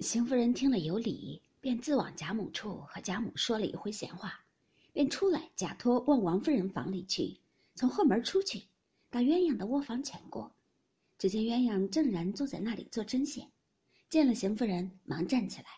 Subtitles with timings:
[0.00, 4.38] 邢夫人听了有理，便自往贾母处和贾母说了一回闲话，
[4.92, 7.40] 便出来假托往王夫人房里去，
[7.74, 8.62] 从后门出去，
[9.08, 10.54] 到鸳鸯的窝房前过，
[11.16, 13.50] 只见鸳鸯正然坐在那里做针线，
[14.10, 15.68] 见了邢夫人，忙站起来。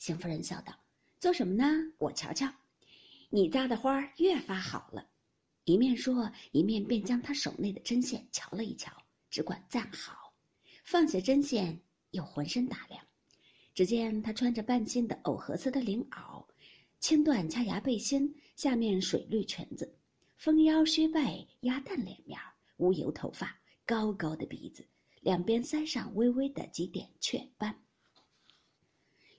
[0.00, 0.74] 邢夫人笑道
[1.20, 1.64] ：“做什么呢？
[1.98, 2.52] 我瞧瞧，
[3.30, 5.06] 你扎的花越发好了。”
[5.62, 8.92] 一面说，一面便将她手内的针线瞧了一瞧，
[9.30, 10.34] 只管赞好，
[10.84, 11.80] 放下针线，
[12.10, 13.03] 又浑身打量。
[13.74, 16.46] 只见她穿着半新的藕荷色的绫袄，
[17.00, 19.98] 青缎掐牙背心，下面水绿裙子，
[20.36, 22.38] 丰腰削背，鸭蛋脸面，
[22.76, 24.86] 乌油头发，高高的鼻子，
[25.20, 27.74] 两边腮上微微的几点雀斑。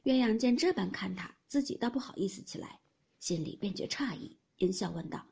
[0.04, 2.80] 鸳鸯见这般看他，自己倒不好意思起来，
[3.20, 5.26] 心里便觉诧异，阴笑问道：“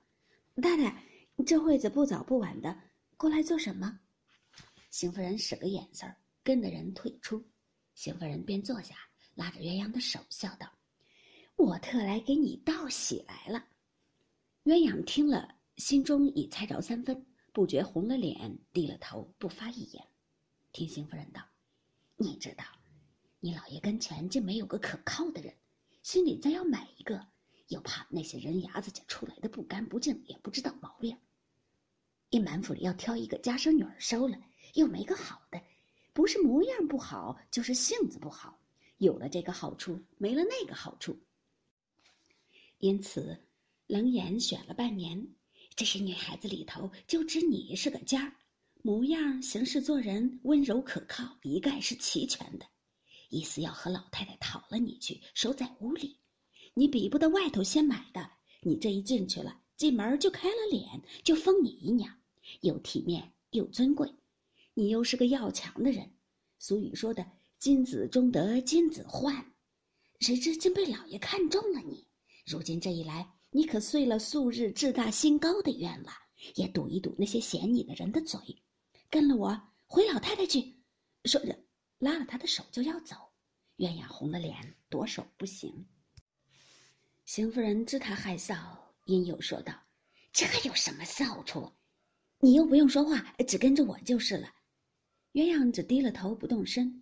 [0.62, 1.04] 太太，
[1.46, 2.76] 这会子不早不晚的，
[3.18, 4.00] 过来做什么？”
[4.90, 7.44] 邢夫人使个眼色儿，跟着人退出。
[7.96, 8.96] 邢夫人便坐下，
[9.36, 10.72] 拉着鸳鸯的手，笑道
[11.56, 13.66] ：“我特来给你道喜来了。”
[14.66, 20.04] 鸳鸯听了，心中已猜着三分，不觉红了脸，低了头，不发一言。
[20.72, 21.42] 听邢夫人道
[22.18, 22.66] ：“你知道，
[23.40, 25.54] 你老爷跟前竟没有个可靠的人，
[26.02, 27.28] 心里再要买一个，
[27.68, 31.18] 又怕那些人牙子家出来的不干不净，也不知道毛病。
[32.32, 34.38] 一满府里要挑一个家生女儿收了，
[34.74, 35.62] 又没个好的。”
[36.14, 38.60] 不是模样不好，就是性子不好。
[39.00, 41.18] 有了这个好处，没了那个好处。
[42.78, 43.38] 因此，
[43.88, 45.28] 冷眼选了半年，
[45.76, 48.36] 这些女孩子里头，就只你是个尖儿，
[48.82, 52.66] 模样、行事、做人温柔可靠，一概是齐全的。
[53.30, 56.20] 意思要和老太太讨了你去，守在屋里。
[56.76, 58.30] 你比不得外头先买的，
[58.62, 62.16] 你这一进去了，进门就开了脸，就封你姨娘，
[62.62, 64.14] 又体面又尊贵。
[64.76, 66.12] 你又是个要强的人，
[66.58, 67.24] 俗语说的
[67.60, 69.54] “金子终得金子换”，
[70.20, 72.08] 谁知竟被老爷看中了你。
[72.46, 76.12] 如今这一来，你可遂了素日志大心高的愿了，
[76.56, 78.40] 也堵一堵那些嫌你的人的嘴。
[79.12, 80.76] 跟了我回老太太去，
[81.26, 81.56] 说着
[82.00, 83.16] 拉了他的手就要走。
[83.78, 85.86] 鸳鸯红了脸，夺手不行。
[87.26, 88.58] 邢夫人知他害臊，
[89.06, 89.74] 因又说道
[90.34, 91.72] ：“这有什么臊处？
[92.40, 94.50] 你又不用说话，只跟着我就是了。”
[95.34, 97.02] 鸳鸯只低了头不动声，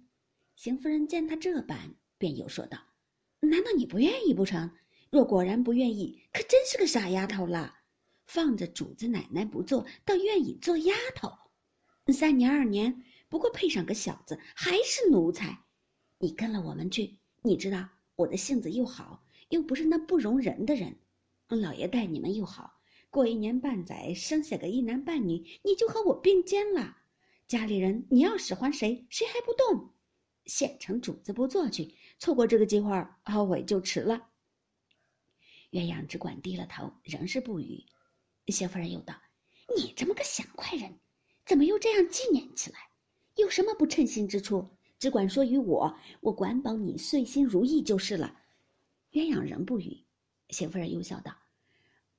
[0.56, 2.80] 邢夫人见他这般，便又说道
[3.42, 4.72] ：“难道你不愿意不成？
[5.10, 7.80] 若果然不愿意，可真是个傻丫头了。
[8.26, 11.30] 放着主子奶奶不做，倒愿意做丫头。
[12.14, 15.66] 三年二年，不过配上个小子，还是奴才。
[16.18, 20.96] 你跟了我们去，你知道我的性子又好，又不是那不容人的人。
[21.50, 27.00] 老爷待你们又好，过一年半载，生下个一男半女，你就和我并肩了。”
[27.52, 29.90] 家里人，你要使唤谁，谁还不动？
[30.46, 34.30] 现成主子不做去，错过这个机会，后悔就迟了。
[35.72, 37.84] 鸳鸯只管低了头，仍是不语。
[38.48, 39.14] 谢夫人又道
[39.76, 40.98] ：“你这么个想快人，
[41.46, 42.80] 怎么又这样纪念起来？
[43.36, 44.66] 有什么不称心之处？
[44.98, 48.34] 只管说与我，我管保你遂心如意就是了。”
[49.12, 50.02] 鸳鸯仍不语。
[50.52, 51.36] 谢夫人又笑道：“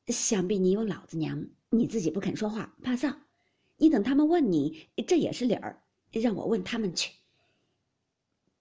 [0.08, 3.16] 想必你有老子娘，你自己不肯说话，怕臊。”
[3.76, 5.82] 你等他们问你，这也是理儿。
[6.12, 7.10] 让我问他们去，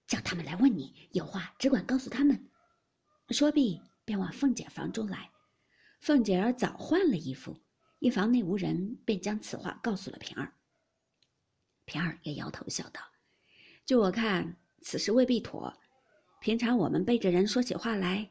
[0.06, 2.48] 叫他们来问你，有话只管告诉他们。
[3.28, 5.30] 说毕，便往凤姐房中来。
[6.00, 7.60] 凤姐儿早换了衣服，
[7.98, 10.50] 一房内无人，便将此话告诉了平儿。
[11.84, 13.02] 平儿也摇头笑道
[13.84, 15.72] ：“就我看，此事未必妥。
[16.40, 18.30] 平常我们背着人说起话来，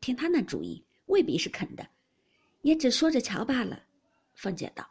[0.00, 1.84] 听他那主意，未必是肯的，
[2.62, 3.82] 也只说着瞧罢了。”
[4.34, 4.88] 凤姐道。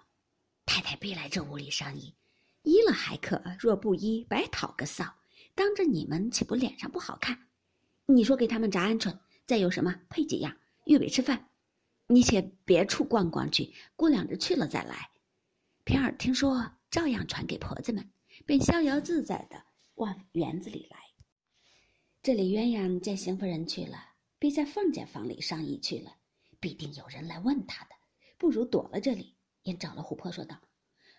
[0.69, 2.13] 太太必来这屋里商议，
[2.61, 5.11] 依了还可，若不依，白讨个臊。
[5.55, 7.47] 当着你们，岂不脸上不好看？
[8.05, 11.49] 你说给他们炸鹌鹑，再有什么配几样，预备吃饭。
[12.05, 15.09] 你且别处逛逛去，过两日去了再来。
[15.85, 18.07] 平儿听说，照样传给婆子们，
[18.45, 19.63] 便逍遥自在的
[19.95, 20.99] 往园子里来。
[22.21, 23.97] 这里鸳鸯见邢夫人去了，
[24.37, 26.11] 必在凤姐房里商议去了，
[26.59, 27.95] 必定有人来问她的，
[28.37, 29.33] 不如躲了这里。
[29.69, 30.57] 便找了琥珀说道：“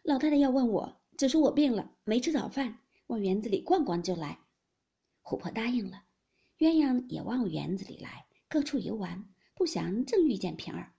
[0.02, 4.41] 老太太要问我，只说我病了，没吃早饭，往园子里逛逛就来。”
[5.23, 6.02] 琥珀答应了。
[6.58, 9.25] 鸳鸯也往园子里来，各处游玩。
[9.55, 10.93] 不想正遇见平儿，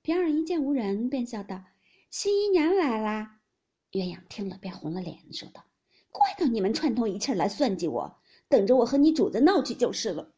[0.00, 1.62] 平儿一见无人，便笑道
[2.08, 3.40] ：“新姨娘来啦！”
[3.92, 5.62] 鸳鸯听了，便红了脸，说道
[6.10, 8.18] ：“怪到你们串通一气来算计我，
[8.48, 10.33] 等着我和你主子闹去就是了。”